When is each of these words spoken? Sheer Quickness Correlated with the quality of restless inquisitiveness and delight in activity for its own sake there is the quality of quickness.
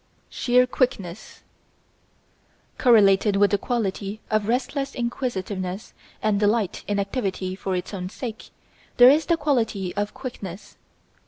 Sheer 0.31 0.65
Quickness 0.65 1.43
Correlated 2.79 3.35
with 3.35 3.51
the 3.51 3.59
quality 3.59 4.19
of 4.31 4.47
restless 4.47 4.95
inquisitiveness 4.95 5.93
and 6.23 6.39
delight 6.39 6.83
in 6.87 6.97
activity 6.97 7.53
for 7.55 7.75
its 7.75 7.93
own 7.93 8.09
sake 8.09 8.49
there 8.97 9.11
is 9.11 9.27
the 9.27 9.37
quality 9.37 9.95
of 9.95 10.15
quickness. 10.15 10.75